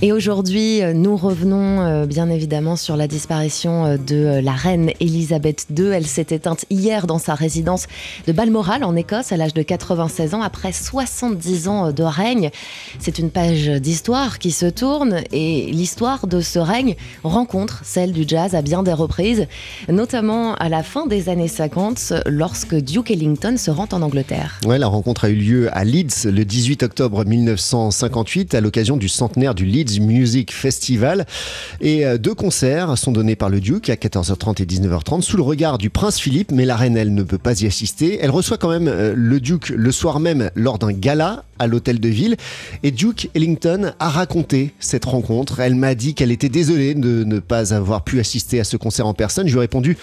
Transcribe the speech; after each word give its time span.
Et 0.00 0.12
aujourd'hui, 0.12 0.80
euh, 0.80 0.92
nous 0.92 1.16
revenons 1.16 1.80
euh, 1.80 2.06
bien 2.06 2.30
évidemment 2.30 2.76
sur 2.76 2.96
la 2.96 3.08
disparition 3.08 3.84
euh, 3.84 3.96
de 3.96 4.40
la 4.40 4.52
reine 4.52 4.92
Elisabeth 5.00 5.66
II. 5.76 5.86
Elle 5.86 6.06
s'est 6.06 6.28
éteinte 6.30 6.66
hier 6.70 7.08
dans 7.08 7.18
sa 7.18 7.34
résidence 7.34 7.88
de 8.28 8.32
Balmoral 8.32 8.84
en 8.84 8.94
Écosse 8.94 9.32
à 9.32 9.36
l'âge 9.36 9.54
de 9.54 9.62
96 9.62 10.34
ans 10.34 10.42
après 10.42 10.70
70 10.70 11.66
ans 11.66 11.90
de 11.90 12.04
règne. 12.04 12.50
C'est 13.00 13.18
une 13.18 13.30
page 13.30 13.66
d'histoire 13.66 14.38
qui 14.38 14.52
se 14.52 14.66
tourne 14.66 15.22
et 15.32 15.66
l'histoire 15.72 16.28
de 16.28 16.40
ce 16.42 16.60
règne 16.60 16.94
rencontre 17.24 17.80
celle 17.82 18.12
du 18.12 18.22
jazz 18.24 18.54
à 18.54 18.62
bien 18.62 18.84
des 18.84 18.92
reprises, 18.92 19.48
notamment 19.88 20.54
à 20.54 20.68
la 20.68 20.84
fin 20.84 21.08
des 21.08 21.28
années 21.28 21.48
50 21.48 22.12
lorsque 22.26 22.76
Duke 22.76 23.10
Ellington 23.10 23.56
se 23.56 23.72
rend 23.72 23.88
en 23.90 24.02
Angleterre. 24.02 24.60
Ouais, 24.64 24.78
la 24.78 24.86
rencontre 24.86 25.24
a 25.24 25.28
eu 25.28 25.34
lieu 25.34 25.76
à 25.76 25.82
Leeds 25.82 26.30
le 26.30 26.44
18 26.44 26.84
octobre 26.84 27.24
1958 27.24 28.54
à 28.54 28.60
l'occasion 28.60 28.96
du 28.96 29.08
centenaire 29.08 29.56
du 29.56 29.64
Leeds 29.64 29.87
Music 30.00 30.52
Festival. 30.52 31.26
Et 31.80 32.04
euh, 32.04 32.18
deux 32.18 32.34
concerts 32.34 32.96
sont 32.96 33.12
donnés 33.12 33.36
par 33.36 33.48
le 33.48 33.60
Duke 33.60 33.90
à 33.90 33.94
14h30 33.94 34.62
et 34.62 34.66
19h30 34.66 35.22
sous 35.22 35.36
le 35.36 35.42
regard 35.42 35.78
du 35.78 35.90
prince 35.90 36.20
Philippe, 36.20 36.52
mais 36.52 36.64
la 36.64 36.76
reine, 36.76 36.96
elle 36.96 37.14
ne 37.14 37.22
peut 37.22 37.38
pas 37.38 37.60
y 37.60 37.66
assister. 37.66 38.18
Elle 38.20 38.30
reçoit 38.30 38.58
quand 38.58 38.70
même 38.70 38.88
euh, 38.88 39.14
le 39.16 39.40
Duke 39.40 39.70
le 39.70 39.92
soir 39.92 40.20
même 40.20 40.50
lors 40.54 40.78
d'un 40.78 40.92
gala 40.92 41.44
à 41.58 41.66
l'hôtel 41.66 42.00
de 42.00 42.08
ville. 42.08 42.36
Et 42.82 42.90
Duke 42.90 43.30
Ellington 43.34 43.92
a 43.98 44.08
raconté 44.08 44.74
cette 44.78 45.04
rencontre. 45.04 45.60
Elle 45.60 45.74
m'a 45.74 45.94
dit 45.94 46.14
qu'elle 46.14 46.30
était 46.30 46.48
désolée 46.48 46.94
de 46.94 47.24
ne 47.24 47.38
pas 47.38 47.74
avoir 47.74 48.04
pu 48.04 48.20
assister 48.20 48.60
à 48.60 48.64
ce 48.64 48.76
concert 48.76 49.06
en 49.06 49.14
personne. 49.14 49.48
Je 49.48 49.52
lui 49.52 49.58
ai 49.58 49.62
répondu 49.62 49.96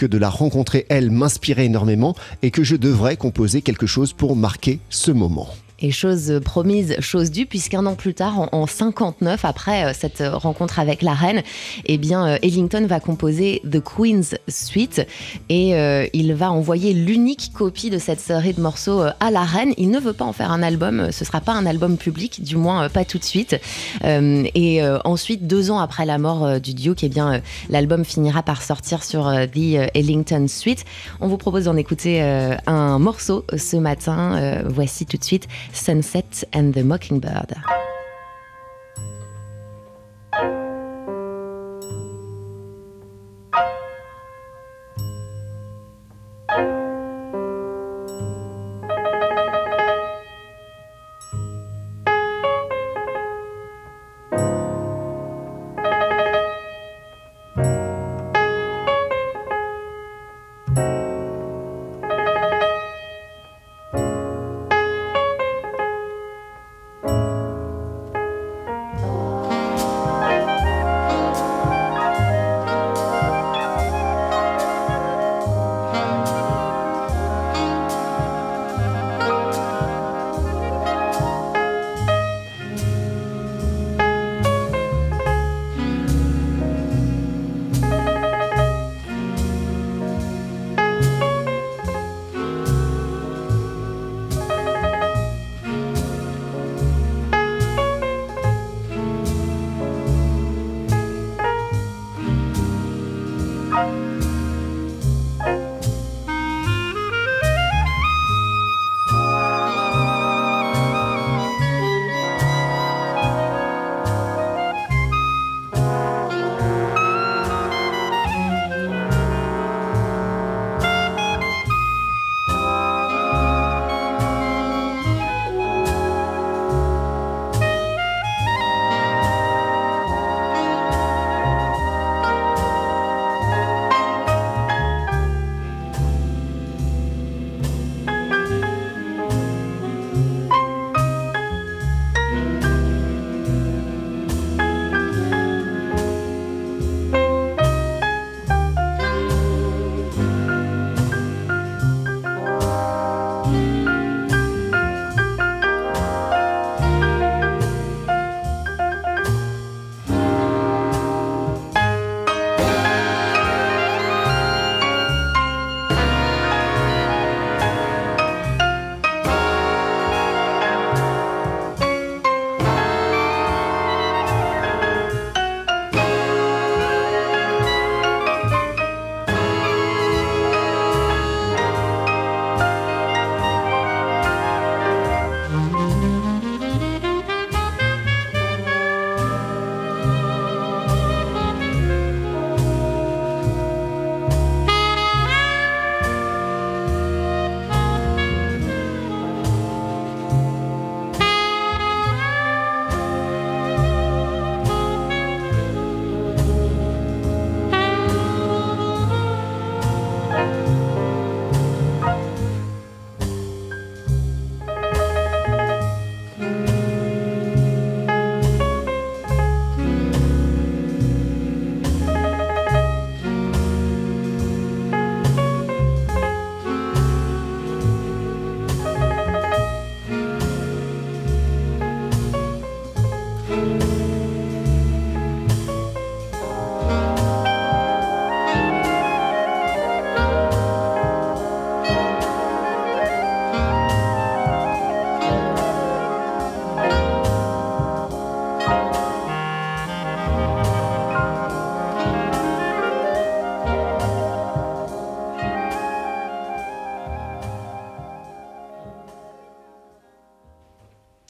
que 0.00 0.06
de 0.06 0.16
la 0.16 0.30
rencontrer, 0.30 0.86
elle, 0.88 1.10
m'inspirait 1.10 1.66
énormément 1.66 2.14
et 2.42 2.50
que 2.50 2.64
je 2.64 2.74
devrais 2.76 3.18
composer 3.18 3.60
quelque 3.60 3.86
chose 3.86 4.14
pour 4.14 4.34
marquer 4.34 4.80
ce 4.88 5.10
moment. 5.10 5.48
Et 5.82 5.90
chose 5.90 6.40
promise, 6.44 6.96
chose 7.00 7.30
due, 7.30 7.46
puisqu'un 7.46 7.86
an 7.86 7.94
plus 7.94 8.12
tard, 8.12 8.48
en, 8.52 8.66
59, 8.66 9.44
après 9.44 9.84
euh, 9.84 9.92
cette 9.98 10.22
rencontre 10.22 10.78
avec 10.78 11.00
la 11.00 11.14
reine, 11.14 11.42
eh 11.86 11.96
bien, 11.96 12.26
euh, 12.26 12.38
Ellington 12.42 12.86
va 12.86 13.00
composer 13.00 13.62
The 13.70 13.80
Queen's 13.80 14.34
Suite 14.46 15.06
et 15.48 15.74
euh, 15.74 16.06
il 16.12 16.34
va 16.34 16.52
envoyer 16.52 16.92
l'unique 16.92 17.52
copie 17.54 17.88
de 17.88 17.98
cette 17.98 18.20
série 18.20 18.52
de 18.52 18.60
morceaux 18.60 19.02
à 19.20 19.30
la 19.30 19.42
reine. 19.42 19.72
Il 19.78 19.90
ne 19.90 19.98
veut 19.98 20.12
pas 20.12 20.26
en 20.26 20.34
faire 20.34 20.52
un 20.52 20.62
album, 20.62 21.10
ce 21.12 21.24
sera 21.24 21.40
pas 21.40 21.52
un 21.52 21.64
album 21.64 21.96
public, 21.96 22.42
du 22.42 22.56
moins 22.56 22.88
pas 22.90 23.04
tout 23.04 23.18
de 23.18 23.24
suite. 23.24 23.56
et 24.04 24.82
ensuite, 25.04 25.46
deux 25.46 25.70
ans 25.70 25.78
après 25.78 26.04
la 26.04 26.18
mort 26.18 26.60
du 26.60 26.74
Duke, 26.74 27.04
eh 27.04 27.08
bien, 27.08 27.40
l'album 27.68 28.04
finira 28.04 28.42
par 28.42 28.62
sortir 28.62 29.02
sur 29.02 29.30
The 29.52 29.90
Ellington 29.94 30.46
Suite. 30.48 30.84
On 31.20 31.28
vous 31.28 31.38
propose 31.38 31.64
d'en 31.64 31.76
écouter 31.76 32.20
un 32.66 32.98
morceau 32.98 33.44
ce 33.56 33.76
matin. 33.76 34.62
voici 34.68 35.06
tout 35.06 35.16
de 35.16 35.24
suite 35.24 35.48
Sunset 35.72 36.44
and 36.52 36.74
the 36.74 36.82
Mockingbird. 36.82 37.79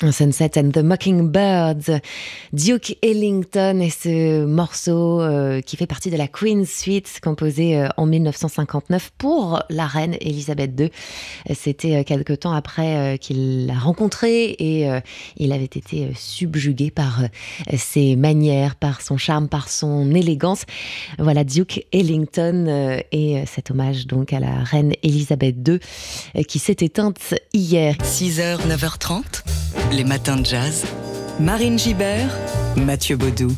Sunset 0.09 0.59
and 0.59 0.73
the 0.73 0.79
Mockingbirds, 0.79 2.01
Duke 2.55 2.97
Ellington 3.03 3.81
et 3.81 3.91
ce 3.91 4.47
morceau 4.47 5.21
euh, 5.21 5.61
qui 5.61 5.77
fait 5.77 5.87
partie 5.87 6.11
de 6.11 6.17
la 6.17 6.27
Queen's 6.27 6.71
Suite 6.71 7.21
composé 7.23 7.77
euh, 7.77 7.89
en 7.99 8.07
1959 8.07 9.13
pour 9.19 9.63
la 9.69 9.87
reine 9.87 10.17
Elisabeth 10.21 10.81
II. 10.81 10.91
C'était 11.55 11.97
euh, 11.97 12.03
quelque 12.03 12.33
temps 12.33 12.53
après 12.53 13.19
qu'il 13.21 13.67
l'a 13.67 13.79
rencontrée 13.79 14.57
et 14.59 14.89
il 15.37 15.53
avait 15.53 15.65
été 15.65 16.11
subjugué 16.17 16.91
par 16.91 17.23
ses 17.77 18.17
manières, 18.17 18.77
par 18.77 19.03
son 19.03 19.17
charme, 19.17 19.49
par 19.49 19.69
son 19.69 20.15
élégance. 20.15 20.65
Voilà 21.19 21.45
Duke 21.45 21.87
Ellington 21.93 23.01
et 23.13 23.45
cet 23.47 23.71
hommage 23.71 24.07
donc 24.07 24.33
à 24.33 24.41
la 24.41 24.65
reine 24.65 24.93
Elisabeth 25.03 25.57
II 25.67 26.45
qui 26.45 26.59
s'est 26.59 26.77
éteinte 26.81 27.35
hier. 27.53 27.97
6h, 27.97 28.67
9h30 28.67 29.43
les 29.93 30.05
matins 30.05 30.37
de 30.37 30.47
jazz. 30.47 30.85
Marine 31.39 31.79
Gibert, 31.79 32.31
Mathieu 32.77 33.17
Baudou. 33.17 33.53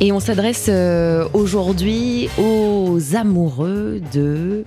Et 0.00 0.12
on 0.12 0.20
s'adresse 0.20 0.66
euh, 0.68 1.28
aujourd'hui 1.32 2.28
aux 2.38 2.98
amoureux 3.14 4.00
de... 4.12 4.64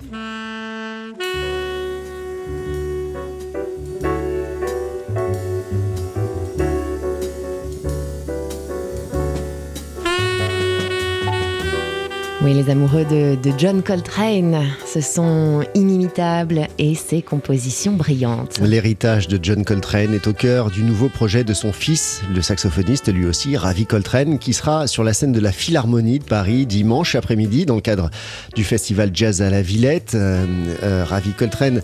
les 12.60 12.68
amoureux 12.68 13.06
de, 13.06 13.38
John 13.56 13.82
Coltrane, 13.82 14.66
ce 14.84 15.00
sont 15.00 15.62
inimitables 15.74 16.66
et 16.78 16.94
ses 16.94 17.22
compositions 17.22 17.92
brillantes. 17.92 18.58
L'héritage 18.62 19.28
de 19.28 19.38
John 19.42 19.64
Coltrane 19.64 20.12
est 20.12 20.26
au 20.26 20.34
cœur 20.34 20.70
du 20.70 20.82
nouveau 20.82 21.08
projet 21.08 21.42
de 21.42 21.54
son 21.54 21.72
fils, 21.72 22.20
le 22.34 22.42
saxophoniste 22.42 23.10
lui 23.10 23.24
aussi, 23.24 23.56
Ravi 23.56 23.86
Coltrane, 23.86 24.38
qui 24.38 24.52
sera 24.52 24.86
sur 24.88 25.04
la 25.04 25.14
scène 25.14 25.32
de 25.32 25.40
la 25.40 25.52
Philharmonie 25.52 26.18
de 26.18 26.24
Paris 26.24 26.66
dimanche 26.66 27.14
après-midi 27.14 27.64
dans 27.64 27.76
le 27.76 27.80
cadre 27.80 28.10
du 28.54 28.62
festival 28.62 29.10
Jazz 29.14 29.40
à 29.40 29.48
la 29.48 29.62
Villette. 29.62 30.14
Euh, 30.14 30.44
euh, 30.82 31.04
Ravi 31.04 31.32
Coltrane 31.32 31.80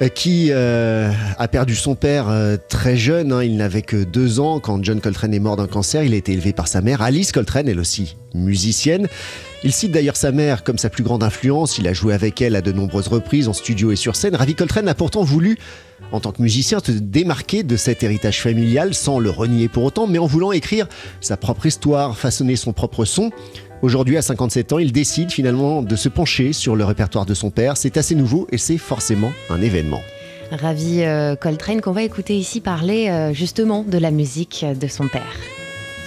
euh, 0.00 0.08
qui 0.08 0.52
a 0.52 1.48
perdu 1.48 1.74
son 1.74 1.96
père 1.96 2.26
très 2.68 2.96
jeune. 2.96 3.32
Hein. 3.32 3.42
Il 3.42 3.56
n'avait 3.56 3.82
que 3.82 4.04
deux 4.04 4.38
ans 4.38 4.60
quand 4.60 4.84
John 4.84 5.00
Coltrane 5.00 5.34
est 5.34 5.40
mort 5.40 5.56
d'un 5.56 5.66
cancer. 5.66 6.04
Il 6.04 6.14
a 6.14 6.16
été 6.16 6.32
élevé 6.32 6.52
par 6.52 6.68
sa 6.68 6.82
mère, 6.82 7.02
Alice 7.02 7.32
Coltrane, 7.32 7.68
elle 7.68 7.80
aussi 7.80 8.16
musicienne. 8.34 9.08
Il 9.64 9.72
cite 9.72 9.92
d'ailleurs 9.92 10.16
sa 10.16 10.30
mère 10.30 10.62
comme 10.62 10.76
sa 10.76 10.90
plus 10.90 11.02
grande 11.02 11.22
influence. 11.22 11.78
Il 11.78 11.88
a 11.88 11.94
joué 11.94 12.12
avec 12.12 12.42
elle 12.42 12.54
à 12.54 12.60
de 12.60 12.70
nombreuses 12.70 13.08
reprises 13.08 13.48
en 13.48 13.54
studio 13.54 13.92
et 13.92 13.96
sur 13.96 14.14
scène. 14.14 14.36
Ravi 14.36 14.54
Coltrane 14.54 14.88
a 14.88 14.94
pourtant 14.94 15.24
voulu, 15.24 15.56
en 16.12 16.20
tant 16.20 16.32
que 16.32 16.42
musicien, 16.42 16.80
se 16.84 16.92
démarquer 16.92 17.62
de 17.62 17.78
cet 17.78 18.02
héritage 18.02 18.42
familial 18.42 18.92
sans 18.92 19.18
le 19.18 19.30
renier 19.30 19.68
pour 19.68 19.84
autant, 19.84 20.06
mais 20.06 20.18
en 20.18 20.26
voulant 20.26 20.52
écrire 20.52 20.86
sa 21.22 21.38
propre 21.38 21.64
histoire, 21.64 22.18
façonner 22.18 22.56
son 22.56 22.74
propre 22.74 23.06
son. 23.06 23.30
Aujourd'hui, 23.80 24.18
à 24.18 24.22
57 24.22 24.74
ans, 24.74 24.78
il 24.78 24.92
décide 24.92 25.32
finalement 25.32 25.80
de 25.80 25.96
se 25.96 26.10
pencher 26.10 26.52
sur 26.52 26.76
le 26.76 26.84
répertoire 26.84 27.24
de 27.24 27.32
son 27.32 27.50
père. 27.50 27.78
C'est 27.78 27.96
assez 27.96 28.14
nouveau 28.14 28.46
et 28.52 28.58
c'est 28.58 28.76
forcément 28.76 29.32
un 29.48 29.62
événement. 29.62 30.02
Ravi 30.52 31.02
euh, 31.04 31.36
Coltrane 31.36 31.80
qu'on 31.80 31.92
va 31.92 32.02
écouter 32.02 32.36
ici 32.36 32.60
parler 32.60 33.08
euh, 33.08 33.32
justement 33.32 33.82
de 33.82 33.96
la 33.96 34.10
musique 34.10 34.66
de 34.78 34.86
son 34.88 35.08
père. 35.08 35.22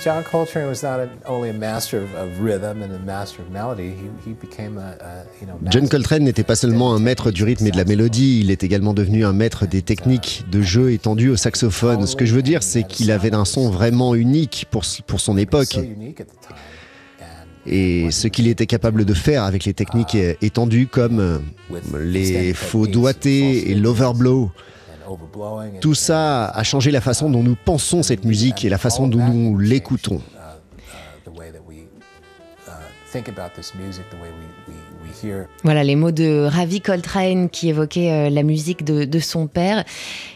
John 0.04 0.24
Coltrane 0.24 0.68
was 0.68 0.84
not 0.84 1.00
only 1.28 1.50
a 1.50 1.54
master 1.54 2.04
of 2.04 2.40
rhythm 2.40 2.84
and 2.84 2.94
a 2.94 3.00
master 3.00 3.42
of 3.42 3.52
melody. 3.52 3.90
He, 3.90 4.30
he 4.30 4.34
became 4.34 4.78
a, 4.78 4.96
a 5.02 5.26
you 5.42 5.48
know, 5.48 5.60
John 5.70 5.88
Coltrane 5.88 6.24
n'était 6.24 6.44
pas 6.44 6.56
seulement 6.56 6.94
un 6.94 7.00
maître 7.00 7.32
du 7.32 7.44
rythme 7.44 7.66
et 7.68 7.72
de 7.72 7.78
la 7.78 7.86
mélodie, 7.86 8.42
il 8.42 8.52
est 8.52 8.64
également 8.64 8.94
devenu 8.94 9.26
un 9.26 9.34
maître 9.34 9.66
des 9.66 9.82
techniques 9.82 10.46
de 10.52 10.62
jeu 10.62 10.92
étendues 10.92 11.30
au 11.30 11.36
saxophone. 11.36 12.06
Ce 12.06 12.16
que 12.16 12.26
je 12.26 12.34
veux 12.34 12.44
dire, 12.44 12.64
c'est 12.64 12.84
qu'il 12.84 13.12
avait 13.12 13.34
un 13.34 13.46
son 13.46 13.70
vraiment 13.70 14.14
unique 14.16 14.68
pour, 14.70 14.84
pour 15.08 15.20
son 15.20 15.38
époque. 15.38 15.80
Et 17.66 18.12
ce 18.12 18.28
qu'il 18.28 18.48
était 18.48 18.66
capable 18.66 19.04
de 19.04 19.14
faire 19.14 19.44
avec 19.44 19.66
les 19.66 19.74
techniques 19.74 20.18
étendues 20.42 20.88
comme 20.88 21.42
les 22.00 22.54
faux 22.54 22.88
doigtés 22.88 23.72
et 23.72 23.76
l'overblow. 23.76 24.52
Tout 25.82 25.96
ça 25.96 26.48
a 26.48 26.64
changé 26.64 26.92
la 26.92 27.02
façon 27.02 27.30
dont 27.30 27.44
nous 27.44 27.56
pensons 27.56 28.04
cette 28.04 28.26
musique 28.26 28.66
et 28.66 28.70
la 28.70 28.78
façon 28.78 29.08
dont 29.08 29.26
nous 29.28 29.58
l'écoutons. 29.58 30.22
Voilà 35.64 35.84
les 35.84 35.96
mots 35.96 36.12
de 36.12 36.46
Ravi 36.46 36.82
Coltrane 36.82 37.50
qui 37.50 37.70
évoquait 37.70 38.12
euh, 38.12 38.30
la 38.30 38.44
musique 38.44 38.84
de, 38.84 39.06
de, 39.06 39.20
son 39.20 39.48
père. 39.48 39.84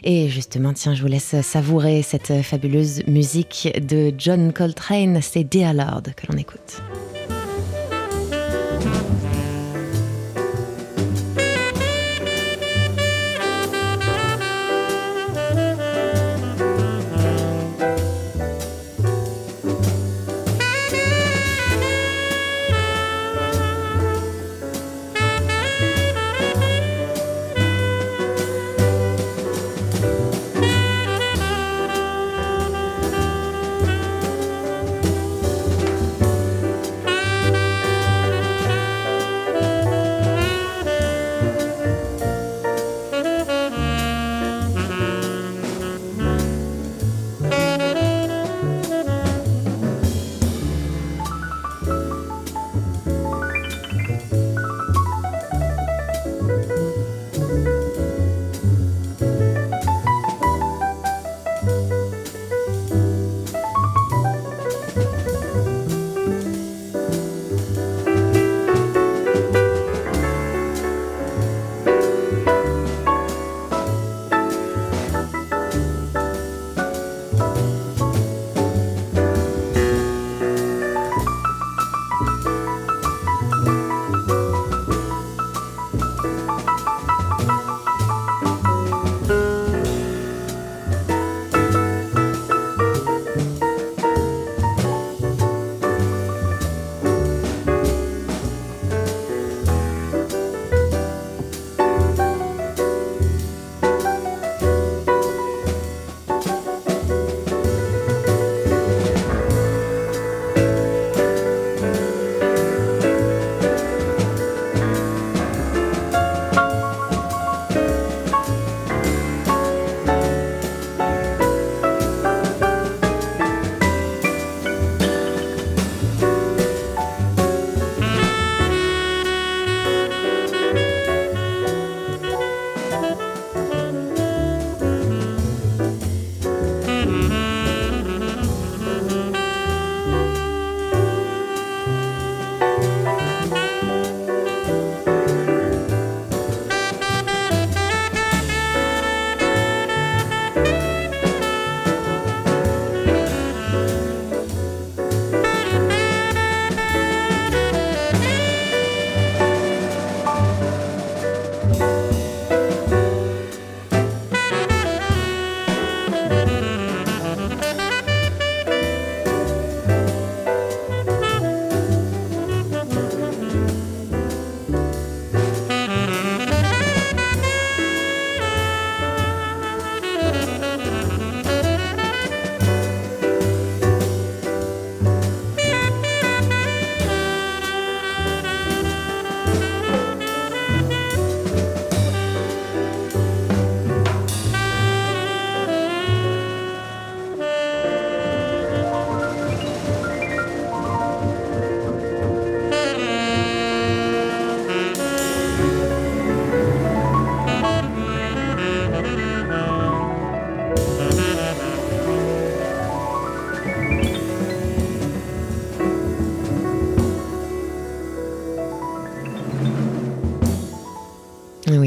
Et 0.03 0.29
justement, 0.29 0.73
tiens, 0.73 0.95
je 0.95 1.01
vous 1.01 1.07
laisse 1.07 1.35
savourer 1.41 2.01
cette 2.01 2.41
fabuleuse 2.41 3.05
musique 3.07 3.71
de 3.87 4.13
John 4.17 4.53
Coltrane. 4.53 5.19
C'est 5.21 5.43
Dear 5.43 5.73
Lord 5.73 6.03
que 6.15 6.31
l'on 6.31 6.37
écoute. 6.37 6.81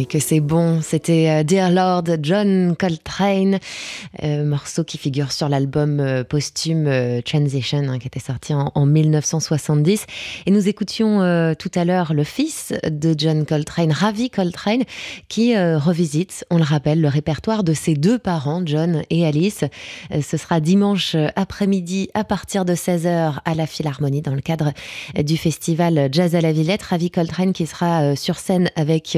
Que 0.08 0.18
c'est 0.18 0.40
bon. 0.40 0.80
C'était 0.82 1.30
euh, 1.30 1.42
Dear 1.44 1.70
Lord 1.70 2.04
John 2.20 2.74
Coltrane, 2.76 3.58
euh, 4.22 4.44
morceau 4.44 4.82
qui 4.82 4.98
figure 4.98 5.30
sur 5.32 5.48
l'album 5.48 6.00
euh, 6.00 6.24
posthume 6.24 7.22
Transition, 7.22 7.88
hein, 7.88 7.98
qui 7.98 8.06
était 8.06 8.20
sorti 8.20 8.52
en, 8.54 8.86
1970. 8.86 10.06
Et 10.46 10.50
nous 10.50 10.68
écoutions 10.68 11.54
tout 11.58 11.70
à 11.74 11.84
l'heure 11.84 12.12
le 12.12 12.24
fils 12.24 12.72
de 12.88 13.14
John 13.16 13.46
Coltrane, 13.46 13.92
Ravi 13.92 14.30
Coltrane, 14.30 14.82
qui 15.28 15.56
revisite, 15.56 16.44
on 16.50 16.58
le 16.58 16.64
rappelle, 16.64 17.00
le 17.00 17.08
répertoire 17.08 17.64
de 17.64 17.72
ses 17.72 17.94
deux 17.94 18.18
parents, 18.18 18.62
John 18.64 19.02
et 19.10 19.26
Alice. 19.26 19.64
ce 20.10 20.36
sera 20.36 20.60
dimanche 20.60 21.16
après-midi 21.36 22.10
à 22.14 22.24
partir 22.24 22.64
de 22.64 22.74
16h 22.74 23.38
à 23.44 23.54
la 23.54 23.66
Philharmonie 23.66 24.22
dans 24.22 24.34
le 24.34 24.40
cadre 24.40 24.72
du 25.18 25.36
festival 25.36 26.08
Jazz 26.12 26.34
à 26.34 26.40
la 26.40 26.52
Villette. 26.52 26.82
Ravi 26.82 27.10
Coltrane 27.10 27.52
qui 27.52 27.66
sera 27.66 28.16
sur 28.16 28.36
scène 28.36 28.70
avec 28.76 29.16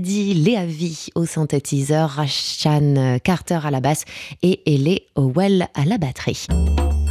Gadi 0.00 0.32
Leavi 0.32 1.10
au 1.14 1.26
synthétiseur, 1.26 2.08
Rashan 2.08 3.18
Carter 3.22 3.58
à 3.62 3.70
la 3.70 3.82
basse 3.82 4.06
et 4.40 4.62
Ellie 4.64 5.02
Howell 5.14 5.68
à 5.74 5.84
la 5.84 5.98
batterie. 5.98 6.46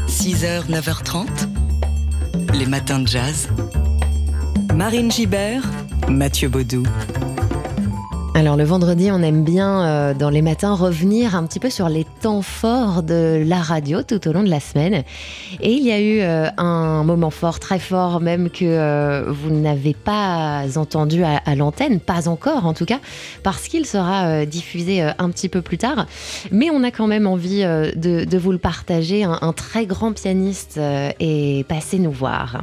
6h, 0.08 0.67
9h30, 0.67 1.27
les 2.55 2.65
matins 2.65 2.98
de 2.98 3.08
jazz. 3.08 3.48
Marine 4.74 5.12
Gibert, 5.12 5.69
Mathieu 6.08 6.50
Baudou. 6.50 6.81
Alors 8.39 8.55
le 8.55 8.63
vendredi, 8.63 9.12
on 9.12 9.22
aime 9.22 9.43
bien 9.43 9.84
euh, 9.84 10.13
dans 10.13 10.29
les 10.29 10.41
matins 10.41 10.74
revenir 10.74 11.36
un 11.36 11.46
petit 11.46 11.60
peu 11.60 11.69
sur 11.69 11.89
les 11.89 12.05
temps 12.22 12.41
forts 12.41 13.03
de 13.03 13.43
la 13.46 13.58
radio 13.58 14.01
tout 14.01 14.25
au 14.29 14.31
long 14.31 14.43
de 14.43 14.50
la 14.50 14.62
semaine. 14.62 15.03
Et 15.60 15.74
il 15.74 15.86
y 15.86 15.91
a 15.91 16.00
eu 16.00 16.22
euh, 16.22 16.48
un 16.55 17.03
moment 17.03 17.31
fort, 17.31 17.60
très 17.60 17.79
fort 17.79 18.22
même 18.22 18.50
que 18.50 18.63
euh, 18.63 19.25
vous 19.27 19.51
n'avez 19.51 19.93
pas 19.93 20.63
entendu 20.77 21.22
à, 21.25 21.53
l'antenne, 21.53 22.00
pas 22.00 22.29
encore 22.29 22.65
en 22.65 22.74
tout 22.74 22.86
cas, 22.86 23.00
parce 23.43 23.67
qu'il 23.67 23.86
sera 23.86 24.46
diffusé 24.46 25.01
un 25.01 25.29
petit 25.31 25.50
peu 25.50 25.62
plus 25.62 25.77
tard. 25.77 26.05
Mais 26.50 26.69
on 26.69 26.81
a 26.84 26.91
quand 26.91 27.08
même 27.08 27.27
envie 27.27 27.63
de, 27.63 28.38
vous 28.38 28.53
le 28.53 28.58
partager. 28.58 29.25
Un, 29.25 29.38
un 29.41 29.51
très 29.51 29.86
grand 29.86 30.13
pianiste 30.13 30.79
est 30.79 31.67
passé 31.67 32.00
nous 32.00 32.12
voir. 32.12 32.62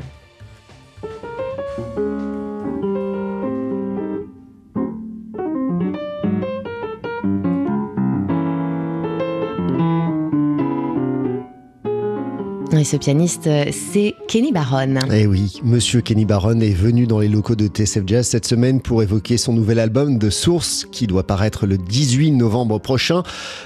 Et 12.72 12.84
ce 12.84 12.96
pianiste, 12.96 13.48
c'est 13.70 14.14
Kenny 14.26 14.50
Barron. 14.50 14.96
Eh 15.12 15.26
oui, 15.26 15.60
monsieur 15.62 16.00
Kenny 16.00 16.24
Barron 16.24 16.58
est 16.60 16.74
venu 16.74 17.06
dans 17.06 17.20
les 17.20 17.28
locaux 17.28 17.54
de 17.54 17.68
TSF 17.68 18.02
Jazz 18.06 18.26
cette 18.26 18.44
semaine 18.44 18.80
pour 18.80 19.02
évoquer 19.02 19.36
son 19.36 19.52
nouvel 19.52 19.78
album 19.78 20.18
The 20.18 20.30
Source 20.30 20.86
qui 20.90 21.06
doit 21.06 21.24
paraître 21.24 21.66
le 21.66 21.78
18 21.78 22.32
novembre 22.32 22.80
prochain. 22.80 23.22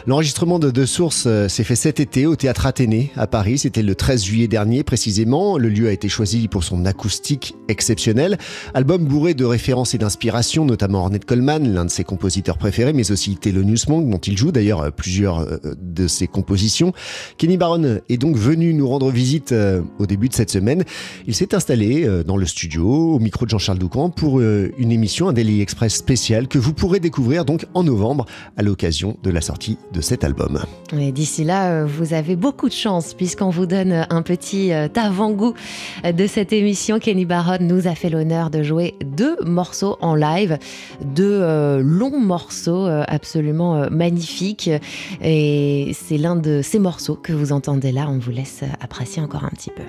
L'enregistrement 0.07 0.59
de 0.59 0.71
The 0.71 0.85
Source 0.85 1.25
euh, 1.27 1.49
s'est 1.49 1.65
fait 1.65 1.77
cet 1.77 1.99
été 1.99 2.27
au 2.27 2.37
théâtre 2.37 2.67
Athénée 2.67 3.11
à 3.17 3.27
Paris. 3.27 3.59
C'était 3.59 3.83
le 3.83 3.95
13 3.95 4.23
juillet 4.23 4.49
dernier 4.49 4.83
précisément. 4.83 5.57
Le 5.57 5.71
lieu 5.71 5.89
a 5.89 5.93
été 5.93 6.11
choisi 6.11 6.47
pour 6.47 6.63
son 6.63 6.85
acoustique 6.85 7.55
exceptionnelle. 7.69 8.37
Album 8.75 9.05
bourré 9.07 9.33
de 9.33 9.47
références 9.47 9.95
et 9.95 9.99
d'inspiration, 9.99 10.67
notamment 10.67 11.01
Ornette 11.01 11.25
Coleman, 11.25 11.73
l'un 11.73 11.87
de 11.87 11.91
ses 11.91 12.05
compositeurs 12.05 12.59
préférés, 12.59 12.93
mais 12.93 13.11
aussi 13.11 13.37
Thelonious 13.37 13.89
Monk 13.89 14.11
dont 14.11 14.19
il 14.19 14.37
joue 14.37 14.53
d'ailleurs 14.53 14.83
euh, 14.83 14.91
plusieurs 14.91 15.41
euh, 15.41 15.59
de 15.81 16.07
ses 16.07 16.27
compositions. 16.27 16.93
Kenny 17.39 17.57
Barron 17.57 18.01
est 18.09 18.19
donc 18.19 18.37
venu 18.37 18.75
nous 18.75 18.90
rendre 18.91 19.11
visite 19.11 19.53
euh, 19.53 19.83
au 19.99 20.07
début 20.07 20.29
de 20.29 20.35
cette 20.35 20.51
semaine. 20.51 20.85
Il 21.27 21.35
s'est 21.35 21.55
installé 21.55 22.05
euh, 22.05 22.23
dans 22.25 22.37
le 22.37 22.47
studio, 22.47 23.15
au 23.15 23.19
micro 23.19 23.45
de 23.45 23.51
Jean-Charles 23.51 23.79
Doucan, 23.79 24.11
pour 24.11 24.41
euh, 24.41 24.73
une 24.79 24.93
émission, 24.93 25.29
un 25.29 25.33
Daily 25.33 25.61
Express 25.61 25.95
spécial 25.95 26.49
que 26.49 26.59
vous 26.59 26.75
pourrez 26.75 27.01
découvrir 27.01 27.45
donc 27.45 27.67
en 27.75 27.85
novembre 27.85 28.27
à 28.57 28.63
l'occasion 28.63 29.17
de 29.23 29.31
la 29.31 29.41
sortie 29.41 29.79
de 29.93 30.01
cet 30.01 30.25
album. 30.25 30.61
D'ici 30.93 31.45
là, 31.45 31.85
vous 31.85 32.15
avez 32.15 32.37
beaucoup 32.37 32.69
de 32.69 32.75
chance 32.75 33.15
puisqu'on 33.15 33.51
vous 33.51 33.67
donne 33.67 34.07
un 34.11 34.23
petit 34.23 34.73
avant-goût 34.73 35.55
de 36.05 36.27
cette 36.27 36.53
émission. 36.53 36.99
Kenny 36.99 37.25
Barron 37.25 37.59
nous 37.61 37.87
a 37.87 37.95
fait 37.95 38.11
l'honneur 38.11 38.51
de 38.51 38.63
jouer 38.63 38.95
deux 39.05 39.37
morceaux 39.45 39.97
en 40.01 40.15
live, 40.15 40.59
deux 41.05 41.41
longs 41.81 42.19
morceaux 42.19 42.87
absolument 42.87 43.89
magnifiques. 43.91 44.71
Et 45.23 45.93
c'est 45.95 46.19
l'un 46.19 46.37
de 46.37 46.61
ces 46.63 46.79
morceaux 46.79 47.15
que 47.15 47.33
vous 47.33 47.53
entendez 47.53 47.93
là. 47.93 48.07
On 48.09 48.19
vous 48.19 48.33
laisse 48.33 48.65
apprécier 48.81 49.23
encore 49.23 49.45
un 49.45 49.51
petit 49.51 49.71
peu. 49.71 49.85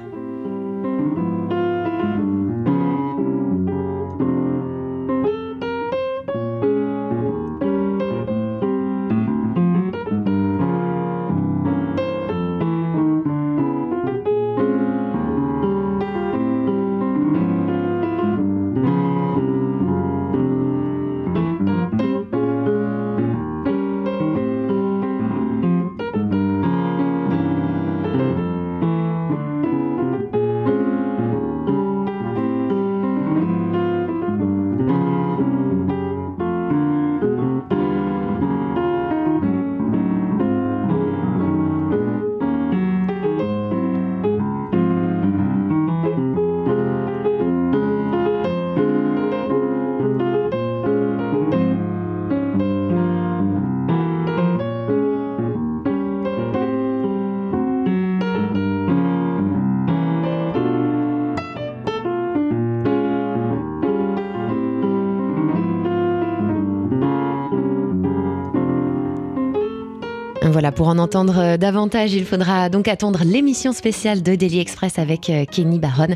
Pour 70.75 70.88
en 70.88 70.98
entendre 70.98 71.38
euh, 71.38 71.58
davantage, 71.58 72.13
il 72.13 72.25
faudra 72.25 72.70
donc 72.70 72.88
attendre 72.88 73.22
l'émission 73.25 73.74
spéciale 73.74 74.22
de 74.22 74.36
Daily 74.36 74.60
Express 74.60 75.00
avec 75.00 75.30
euh, 75.30 75.46
Kenny 75.46 75.80
Barron. 75.80 76.16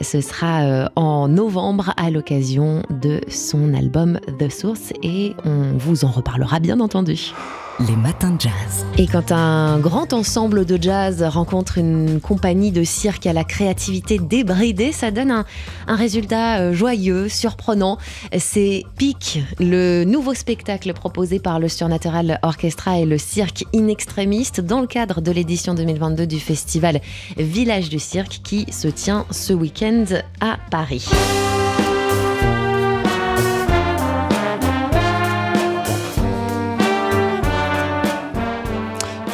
Ce 0.00 0.20
sera 0.20 0.62
euh, 0.62 0.88
en 0.96 1.28
novembre 1.28 1.92
à 1.96 2.10
l'occasion 2.10 2.82
de 2.90 3.20
son 3.28 3.74
album 3.74 4.20
The 4.38 4.50
Source 4.50 4.92
et 5.02 5.34
on 5.44 5.76
vous 5.78 6.04
en 6.04 6.10
reparlera 6.10 6.60
bien 6.60 6.80
entendu 6.80 7.32
les 7.80 7.96
matins 7.96 8.30
de 8.30 8.40
jazz. 8.40 8.86
Et 8.96 9.06
quand 9.06 9.32
un 9.32 9.78
grand 9.78 10.12
ensemble 10.12 10.64
de 10.64 10.80
jazz 10.80 11.22
rencontre 11.22 11.78
une 11.78 12.20
compagnie 12.20 12.72
de 12.72 12.84
cirque 12.84 13.26
à 13.26 13.32
la 13.32 13.44
créativité 13.44 14.18
débridée, 14.18 14.92
ça 14.92 15.10
donne 15.10 15.30
un, 15.30 15.44
résultat 15.86 16.60
euh, 16.60 16.72
joyeux, 16.72 17.28
surprenant. 17.28 17.98
C'est 18.38 18.84
Peak, 18.96 19.42
le 19.58 20.04
nouveau 20.04 20.34
spectacle 20.34 20.92
proposé 20.94 21.38
par 21.38 21.60
le 21.60 21.68
Surnatural 21.68 22.38
Orchestra 22.42 22.98
et 22.98 23.06
le 23.06 23.18
cirque 23.18 23.64
inextrémiste 23.72 24.60
dans 24.60 24.80
le 24.80 24.86
cadre 24.86 25.20
de 25.20 25.30
l'édition 25.30 25.74
2022 25.74 26.26
du 26.26 26.40
festival 26.40 27.00
Village 27.36 27.88
du 27.88 27.98
Cirque 27.98 28.40
qui 28.42 28.66
se 28.72 28.88
tient 28.88 29.26
ce 29.30 29.52
week-end 29.52 30.04
à 30.40 30.56
Paris. 30.70 31.08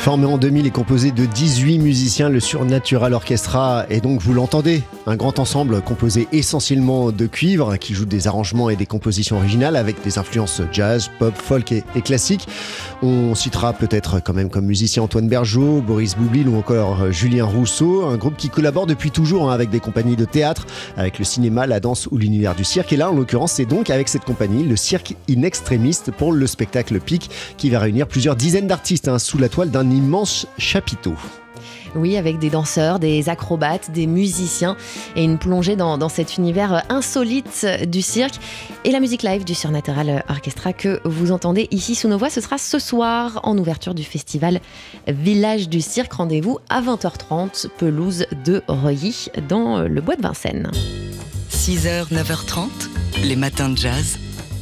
Formé 0.03 0.27
en 0.27 0.37
2000 0.37 0.67
et 0.67 0.73
composé 0.73 1.13
de 1.13 1.27
18 1.27 1.79
musiciens, 1.79 2.29
le 2.29 2.41
Surnatural 2.41 3.15
Orchestra 3.15 3.85
est 3.89 4.01
donc, 4.01 4.21
vous 4.21 4.35
l'entendez, 4.35 4.83
un 5.07 5.17
grand 5.17 5.39
ensemble 5.39 5.81
composé 5.83 6.29
essentiellement 6.33 7.11
de 7.11 7.27
cuivre 7.27 7.77
qui 7.77 7.95
joue 7.95 8.05
des 8.05 8.29
arrangements 8.29 8.71
et 8.71 8.77
des 8.77 8.87
compositions 8.87 9.37
originales 9.37 9.77
avec 9.77 10.03
des 10.03 10.19
influences 10.19 10.63
jazz, 10.73 11.11
pop, 11.19 11.35
folk 11.37 11.73
et, 11.73 11.83
classique. 12.03 12.47
On 13.03 13.35
citera 13.35 13.73
peut-être 13.73 14.23
quand 14.23 14.33
même 14.33 14.49
comme 14.49 14.67
musicien 14.67 15.03
Antoine 15.03 15.29
Bergeau, 15.29 15.81
Boris 15.81 16.17
Boublil 16.17 16.49
ou 16.49 16.57
encore 16.57 17.11
Julien 17.11 17.45
Rousseau, 17.45 18.07
un 18.07 18.17
groupe 18.17 18.37
qui 18.37 18.49
collabore 18.49 18.87
depuis 18.87 19.11
toujours 19.11 19.51
hein, 19.51 19.55
avec 19.55 19.71
des 19.71 19.81
compagnies 19.81 20.17
de 20.17 20.25
théâtre, 20.25 20.67
avec 20.97 21.19
le 21.19 21.25
cinéma, 21.25 21.67
la 21.67 21.81
danse 21.81 22.09
ou 22.11 22.19
l'univers 22.19 22.55
du 22.55 22.65
cirque. 22.65 22.93
Et 22.93 22.97
là, 22.97 23.11
en 23.11 23.15
l'occurrence, 23.15 23.53
c'est 23.53 23.67
donc 23.67 23.91
avec 23.91 24.09
cette 24.09 24.25
compagnie, 24.25 24.65
le 24.65 24.77
Cirque 24.77 25.15
In 25.29 25.43
Extrémiste, 25.43 26.11
pour 26.11 26.33
le 26.33 26.47
spectacle 26.47 27.01
Pic, 27.01 27.31
qui 27.57 27.71
va 27.71 27.81
réunir 27.81 28.07
plusieurs 28.07 28.37
dizaines 28.37 28.67
d'artistes 28.67 29.09
hein, 29.09 29.19
sous 29.19 29.39
la 29.39 29.49
toile 29.49 29.71
d'un 29.71 29.91
immense 29.91 30.47
chapiteau. 30.59 31.15
Oui, 31.95 32.17
avec 32.17 32.39
des 32.39 32.51
danseurs, 32.51 32.99
des 32.99 33.29
acrobates, 33.29 33.91
des 33.91 34.07
musiciens 34.07 34.77
et 35.17 35.25
une 35.25 35.39
plongée 35.39 35.77
dans, 35.77 36.09
cet 36.09 36.37
univers 36.37 36.83
insolite 36.89 37.67
du 37.87 38.03
cirque. 38.03 38.35
Et 38.85 38.91
la 38.91 39.01
musique 39.01 39.23
live 39.23 39.45
du 39.45 39.55
Surnatural 39.55 40.25
Orchestra 40.29 40.73
que 40.73 41.01
vous 41.05 41.33
entendez 41.33 41.69
ici 41.71 41.95
sous 41.95 42.09
nos 42.09 42.19
voix, 42.19 42.31
ce 42.31 42.41
sera 42.41 42.59
ce 42.59 42.79
soir 42.79 43.41
en 43.43 43.57
ouverture 43.59 43.95
du 43.95 44.05
festival 44.05 44.61
Village 45.07 45.69
du 45.69 45.81
Cirque. 45.81 46.13
Rendez-vous 46.13 46.59
à 46.69 46.81
20h30, 46.81 47.69
pelouse 47.79 48.27
de 48.45 48.63
Reuilly, 48.69 49.29
dans 49.49 49.81
le 49.81 50.01
bois 50.01 50.17
de 50.17 50.23
Vincennes. 50.23 50.71
6h, 51.51 52.13
9h30, 52.13 52.69
les 53.25 53.37
matins 53.37 53.69
de 53.69 53.77
jazz. 53.77 54.19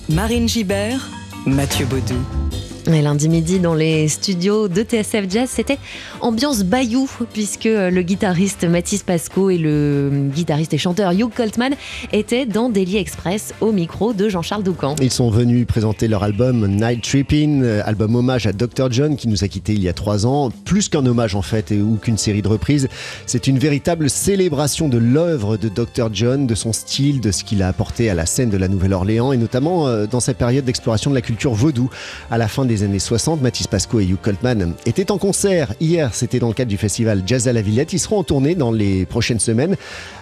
Marine 0.08 0.48
Gibert, 0.48 1.08
Mathieu 1.46 1.86
Baudou. 1.86 2.39
Et 2.86 3.02
lundi 3.02 3.28
midi, 3.28 3.58
dans 3.58 3.74
les 3.74 4.08
studios 4.08 4.68
de 4.68 4.82
TSF 4.82 5.24
Jazz, 5.28 5.50
c'était 5.50 5.78
ambiance 6.20 6.64
Bayou, 6.64 7.08
puisque 7.32 7.64
le 7.64 8.00
guitariste 8.02 8.64
Mathis 8.64 9.02
Pasco 9.02 9.50
et 9.50 9.58
le 9.58 10.28
guitariste 10.34 10.72
et 10.72 10.78
chanteur 10.78 11.12
Hugh 11.12 11.30
Coltman 11.34 11.74
étaient 12.12 12.46
dans 12.46 12.70
Daily 12.70 12.96
Express 12.96 13.52
au 13.60 13.72
micro 13.72 14.12
de 14.12 14.28
Jean-Charles 14.28 14.62
Doucan. 14.62 14.96
Ils 15.02 15.10
sont 15.10 15.30
venus 15.30 15.66
présenter 15.66 16.08
leur 16.08 16.22
album 16.22 16.66
Night 16.66 17.02
Tripping, 17.02 17.64
album 17.84 18.16
hommage 18.16 18.46
à 18.46 18.52
Dr. 18.52 18.90
John 18.90 19.16
qui 19.16 19.28
nous 19.28 19.44
a 19.44 19.48
quittés 19.48 19.74
il 19.74 19.82
y 19.82 19.88
a 19.88 19.92
trois 19.92 20.26
ans. 20.26 20.50
Plus 20.64 20.88
qu'un 20.88 21.04
hommage 21.04 21.34
en 21.34 21.42
fait, 21.42 21.72
ou 21.72 21.96
qu'une 21.96 22.18
série 22.18 22.42
de 22.42 22.48
reprises, 22.48 22.88
c'est 23.26 23.46
une 23.46 23.58
véritable 23.58 24.08
célébration 24.08 24.88
de 24.88 24.98
l'œuvre 24.98 25.56
de 25.56 25.68
Dr. 25.68 26.08
John, 26.12 26.46
de 26.46 26.54
son 26.54 26.72
style, 26.72 27.20
de 27.20 27.30
ce 27.30 27.44
qu'il 27.44 27.62
a 27.62 27.68
apporté 27.68 28.08
à 28.08 28.14
la 28.14 28.26
scène 28.26 28.50
de 28.50 28.56
la 28.56 28.68
Nouvelle-Orléans 28.68 29.32
et 29.32 29.36
notamment 29.36 29.86
euh, 29.86 30.06
dans 30.06 30.20
sa 30.20 30.34
période 30.34 30.64
d'exploration 30.64 31.10
de 31.10 31.14
la 31.14 31.22
culture 31.22 31.52
vaudou 31.52 31.90
à 32.30 32.38
la 32.38 32.48
fin 32.48 32.64
des 32.64 32.79
années 32.82 32.98
60, 32.98 33.42
Mathis 33.42 33.66
Pasco 33.66 34.00
et 34.00 34.04
Hugh 34.04 34.18
Coltman 34.20 34.74
étaient 34.86 35.10
en 35.10 35.18
concert. 35.18 35.74
Hier, 35.80 36.14
c'était 36.14 36.38
dans 36.38 36.48
le 36.48 36.54
cadre 36.54 36.68
du 36.68 36.76
festival 36.76 37.22
Jazz 37.26 37.48
à 37.48 37.52
la 37.52 37.62
Villette. 37.62 37.92
Ils 37.92 37.98
seront 37.98 38.18
en 38.18 38.24
tournée 38.24 38.54
dans 38.54 38.72
les 38.72 39.06
prochaines 39.06 39.40
semaines, 39.40 39.76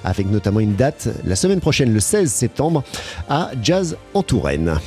avec 0.05 0.31
notamment 0.31 0.61
une 0.61 0.75
date 0.75 1.09
la 1.25 1.37
semaine 1.37 1.61
prochaine, 1.61 1.92
le 1.92 2.01
16 2.01 2.31
septembre, 2.31 2.85
à 3.29 3.51
Jazz 3.62 3.97
en 4.14 4.23
Touraine. 4.23 4.79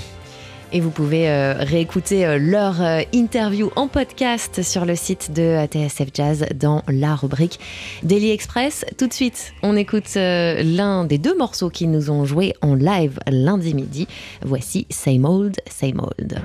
Et 0.73 0.79
vous 0.79 0.91
pouvez 0.91 1.29
euh, 1.29 1.55
réécouter 1.59 2.25
euh, 2.25 2.37
leur 2.39 2.81
euh, 2.81 3.01
interview 3.11 3.71
en 3.75 3.89
podcast 3.89 4.63
sur 4.63 4.85
le 4.85 4.95
site 4.95 5.31
de 5.33 5.65
TSF 5.65 6.09
Jazz 6.13 6.45
dans 6.55 6.81
la 6.87 7.15
rubrique 7.15 7.59
Daily 8.03 8.31
Express. 8.31 8.85
Tout 8.97 9.07
de 9.07 9.13
suite, 9.13 9.53
on 9.63 9.75
écoute 9.75 10.15
l'un 10.15 11.03
des 11.03 11.17
deux 11.17 11.37
morceaux 11.37 11.69
qu'ils 11.69 11.91
nous 11.91 12.09
ont 12.09 12.25
joué 12.25 12.53
en 12.61 12.75
live 12.75 13.19
lundi 13.27 13.73
midi. 13.73 14.07
Voici 14.43 14.87
Same 14.89 15.25
Old, 15.25 15.57
Same 15.69 15.99
Old. 15.99 16.41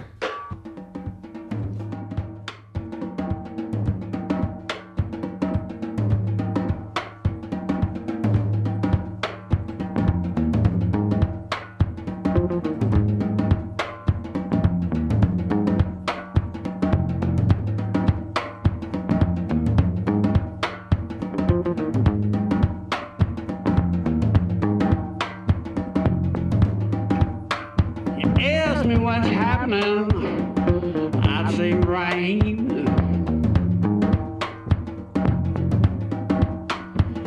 Happening, 29.68 31.24
I'd 31.24 31.54
say 31.56 31.72
rain. 31.72 32.70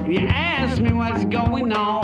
You 0.08 0.20
ask 0.28 0.82
me 0.82 0.94
what's 0.94 1.26
going 1.26 1.74
on, 1.74 1.99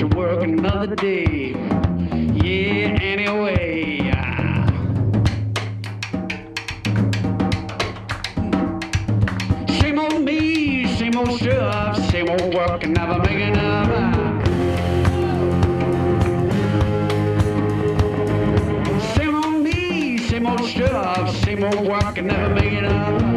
to 0.00 0.06
work 0.16 0.42
another 0.42 0.96
day. 0.96 1.50
Yeah, 2.42 2.96
anyway. 3.02 3.98
Same 9.78 9.98
old 9.98 10.22
me, 10.22 10.86
same 10.96 11.18
old 11.18 11.38
stuff, 11.38 11.98
same 12.10 12.30
old 12.30 12.54
work, 12.54 12.82
and 12.82 12.94
never 12.94 13.18
make 13.18 13.42
enough. 13.42 13.90
Same 19.16 19.34
old 19.34 19.62
me, 19.62 20.16
same 20.16 20.46
old 20.46 20.64
stuff, 20.64 21.36
same 21.44 21.62
old 21.62 21.86
work, 21.86 22.16
and 22.16 22.28
never 22.28 22.54
make 22.54 22.72
enough. 22.72 23.29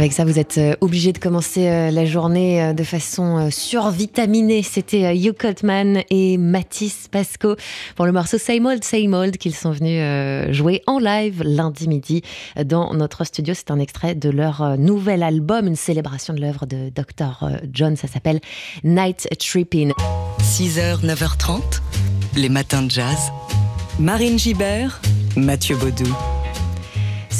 Avec 0.00 0.14
ça, 0.14 0.24
vous 0.24 0.38
êtes 0.38 0.56
euh, 0.56 0.74
obligé 0.80 1.12
de 1.12 1.18
commencer 1.18 1.68
euh, 1.68 1.90
la 1.90 2.06
journée 2.06 2.62
euh, 2.62 2.72
de 2.72 2.84
façon 2.84 3.50
survitaminée. 3.50 4.62
C'était 4.62 5.14
Hugh 5.14 5.36
Cutman 5.36 6.04
et 6.08 6.38
Mathis 6.38 7.06
Pasco 7.10 7.54
pour 7.96 8.06
le 8.06 8.12
morceau 8.12 8.38
Same 8.38 8.64
Old, 8.64 8.82
Same 8.82 9.12
Old 9.12 9.36
qu'ils 9.36 9.54
sont 9.54 9.72
venus 9.72 10.02
jouer 10.54 10.80
en 10.86 11.00
live 11.00 11.42
lundi 11.42 11.86
midi 11.86 12.22
dans 12.64 12.94
notre 12.94 13.24
studio. 13.24 13.52
C'est 13.52 13.70
un 13.70 13.78
extrait 13.78 14.14
de 14.14 14.30
leur 14.30 14.78
nouvel 14.78 15.22
album, 15.22 15.66
une 15.66 15.76
célébration 15.76 16.32
de 16.32 16.40
l'œuvre 16.40 16.64
de 16.64 16.88
Dr. 16.88 17.50
John. 17.70 17.94
Ça 17.94 18.08
s'appelle 18.08 18.40
Night 18.82 19.28
Tripping. 19.38 19.92
6h, 20.40 21.04
9h30, 21.04 21.60
les 22.36 22.48
matins 22.48 22.80
de 22.80 22.90
jazz. 22.90 23.30
Marine 23.98 24.38
Gibert, 24.38 25.02
Mathieu 25.36 25.76
Baudou. 25.76 26.39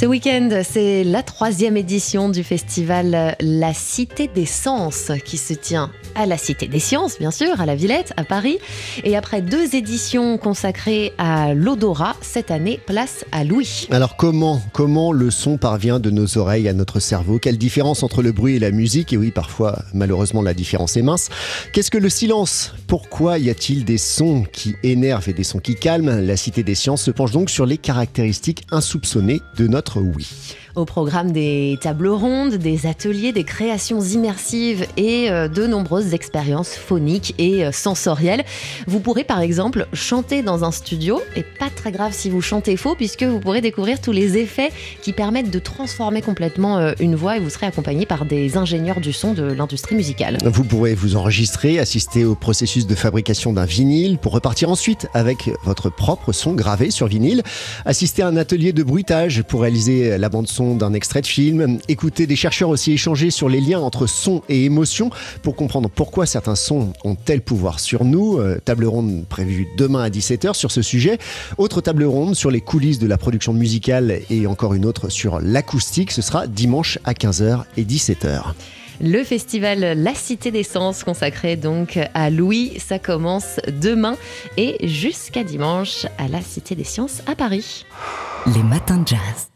Ce 0.00 0.06
week-end, 0.06 0.62
c'est 0.64 1.04
la 1.04 1.22
troisième 1.22 1.76
édition 1.76 2.30
du 2.30 2.42
festival 2.42 3.36
La 3.38 3.74
Cité 3.74 4.30
des 4.34 4.46
Sens 4.46 5.12
qui 5.26 5.36
se 5.36 5.52
tient 5.52 5.90
à 6.14 6.24
la 6.24 6.38
Cité 6.38 6.68
des 6.68 6.78
Sciences, 6.78 7.18
bien 7.18 7.30
sûr, 7.30 7.60
à 7.60 7.66
la 7.66 7.74
Villette, 7.74 8.14
à 8.16 8.24
Paris. 8.24 8.56
Et 9.04 9.14
après 9.14 9.42
deux 9.42 9.76
éditions 9.76 10.38
consacrées 10.38 11.12
à 11.18 11.52
l'odorat, 11.52 12.16
cette 12.22 12.50
année, 12.50 12.80
place 12.86 13.26
à 13.30 13.44
Louis. 13.44 13.88
Alors 13.90 14.16
comment, 14.16 14.62
comment 14.72 15.12
le 15.12 15.30
son 15.30 15.58
parvient 15.58 16.00
de 16.00 16.08
nos 16.08 16.38
oreilles 16.38 16.66
à 16.66 16.72
notre 16.72 16.98
cerveau? 16.98 17.38
Quelle 17.38 17.58
différence 17.58 18.02
entre 18.02 18.22
le 18.22 18.32
bruit 18.32 18.56
et 18.56 18.58
la 18.58 18.70
musique? 18.70 19.12
Et 19.12 19.18
oui, 19.18 19.30
parfois, 19.30 19.82
malheureusement, 19.92 20.40
la 20.40 20.54
différence 20.54 20.96
est 20.96 21.02
mince. 21.02 21.28
Qu'est-ce 21.74 21.90
que 21.90 21.98
le 21.98 22.08
silence? 22.08 22.72
Pourquoi 22.86 23.38
y 23.38 23.50
a-t-il 23.50 23.84
des 23.84 23.98
sons 23.98 24.44
qui 24.50 24.76
énervent 24.82 25.28
et 25.28 25.34
des 25.34 25.44
sons 25.44 25.60
qui 25.60 25.74
calment? 25.74 26.20
La 26.20 26.38
Cité 26.38 26.62
des 26.62 26.74
Sciences 26.74 27.02
se 27.02 27.10
penche 27.10 27.32
donc 27.32 27.50
sur 27.50 27.66
les 27.66 27.76
caractéristiques 27.76 28.64
insoupçonnées 28.72 29.42
de 29.58 29.68
notre 29.68 29.89
oui. 29.96 30.56
Au 30.76 30.84
programme 30.84 31.32
des 31.32 31.78
tables 31.80 32.06
rondes, 32.06 32.54
des 32.54 32.86
ateliers, 32.86 33.32
des 33.32 33.42
créations 33.42 34.00
immersives 34.00 34.86
et 34.96 35.28
euh, 35.28 35.48
de 35.48 35.66
nombreuses 35.66 36.14
expériences 36.14 36.76
phoniques 36.76 37.34
et 37.38 37.64
euh, 37.64 37.72
sensorielles. 37.72 38.44
Vous 38.86 39.00
pourrez 39.00 39.24
par 39.24 39.40
exemple 39.40 39.88
chanter 39.92 40.42
dans 40.42 40.62
un 40.62 40.70
studio, 40.70 41.20
et 41.34 41.42
pas 41.42 41.70
très 41.74 41.90
grave 41.90 42.12
si 42.14 42.30
vous 42.30 42.40
chantez 42.40 42.76
faux, 42.76 42.94
puisque 42.94 43.24
vous 43.24 43.40
pourrez 43.40 43.60
découvrir 43.60 44.00
tous 44.00 44.12
les 44.12 44.38
effets 44.38 44.70
qui 45.02 45.12
permettent 45.12 45.50
de 45.50 45.58
transformer 45.58 46.22
complètement 46.22 46.78
euh, 46.78 46.92
une 47.00 47.16
voix 47.16 47.36
et 47.36 47.40
vous 47.40 47.50
serez 47.50 47.66
accompagné 47.66 48.06
par 48.06 48.24
des 48.24 48.56
ingénieurs 48.56 49.00
du 49.00 49.12
son 49.12 49.32
de 49.32 49.42
l'industrie 49.42 49.96
musicale. 49.96 50.38
Vous 50.44 50.62
pourrez 50.62 50.94
vous 50.94 51.16
enregistrer, 51.16 51.80
assister 51.80 52.24
au 52.24 52.36
processus 52.36 52.86
de 52.86 52.94
fabrication 52.94 53.52
d'un 53.52 53.64
vinyle 53.64 54.18
pour 54.18 54.32
repartir 54.32 54.70
ensuite 54.70 55.08
avec 55.14 55.50
votre 55.64 55.90
propre 55.90 56.30
son 56.30 56.52
gravé 56.52 56.92
sur 56.92 57.08
vinyle, 57.08 57.42
assister 57.84 58.22
à 58.22 58.28
un 58.28 58.36
atelier 58.36 58.72
de 58.72 58.84
bruitage 58.84 59.42
pour 59.42 59.62
réaliser 59.62 60.16
la 60.16 60.28
bande 60.28 60.46
son 60.46 60.59
d'un 60.60 60.92
extrait 60.92 61.22
de 61.22 61.26
film, 61.26 61.78
écouter 61.88 62.26
des 62.26 62.36
chercheurs 62.36 62.68
aussi 62.68 62.92
échanger 62.92 63.30
sur 63.30 63.48
les 63.48 63.60
liens 63.60 63.80
entre 63.80 64.06
son 64.06 64.42
et 64.48 64.64
émotion 64.64 65.10
pour 65.42 65.56
comprendre 65.56 65.88
pourquoi 65.88 66.26
certains 66.26 66.54
sons 66.54 66.92
ont 67.04 67.14
tel 67.14 67.40
pouvoir 67.40 67.80
sur 67.80 68.04
nous. 68.04 68.38
Euh, 68.38 68.58
table 68.64 68.84
ronde 68.84 69.24
prévue 69.28 69.68
demain 69.76 70.02
à 70.02 70.10
17h 70.10 70.54
sur 70.54 70.70
ce 70.70 70.82
sujet. 70.82 71.18
Autre 71.58 71.80
table 71.80 72.04
ronde 72.04 72.34
sur 72.34 72.50
les 72.50 72.60
coulisses 72.60 72.98
de 72.98 73.06
la 73.06 73.16
production 73.16 73.52
musicale 73.52 74.20
et 74.28 74.46
encore 74.46 74.74
une 74.74 74.84
autre 74.84 75.08
sur 75.08 75.40
l'acoustique. 75.40 76.10
Ce 76.10 76.22
sera 76.22 76.46
dimanche 76.46 76.98
à 77.04 77.12
15h 77.12 77.64
et 77.76 77.84
17h. 77.84 78.52
Le 79.02 79.24
festival 79.24 79.80
La 79.96 80.14
Cité 80.14 80.50
des 80.50 80.62
Sens, 80.62 81.04
consacré 81.04 81.56
donc 81.56 81.98
à 82.12 82.28
Louis, 82.28 82.78
ça 82.78 82.98
commence 82.98 83.58
demain 83.68 84.16
et 84.58 84.76
jusqu'à 84.86 85.42
dimanche 85.42 86.04
à 86.18 86.28
la 86.28 86.42
Cité 86.42 86.74
des 86.74 86.84
Sciences 86.84 87.22
à 87.26 87.34
Paris. 87.34 87.86
Les 88.54 88.62
matins 88.62 88.98
de 88.98 89.08
jazz. 89.08 89.49